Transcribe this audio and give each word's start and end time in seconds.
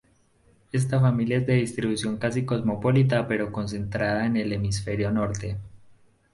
Esta 0.71 0.99
familia 0.99 1.37
es 1.37 1.45
de 1.45 1.53
distribución 1.53 2.17
casi 2.17 2.43
cosmopolita 2.43 3.27
pero 3.27 3.51
concentrada 3.51 4.25
en 4.25 4.35
el 4.35 4.51
hemisferio 4.51 5.11
norte. 5.11 5.57